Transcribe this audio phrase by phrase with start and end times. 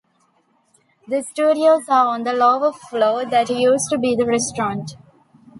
[1.07, 4.95] The studios are on the lower floor that used to be the restaurant.